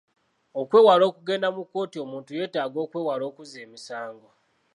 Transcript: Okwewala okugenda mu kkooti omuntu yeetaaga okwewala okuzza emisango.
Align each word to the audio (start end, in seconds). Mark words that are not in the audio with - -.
Okwewala 0.61 1.03
okugenda 1.11 1.47
mu 1.55 1.61
kkooti 1.65 1.97
omuntu 2.05 2.29
yeetaaga 2.37 2.77
okwewala 2.85 3.23
okuzza 3.29 3.57
emisango. 3.65 4.29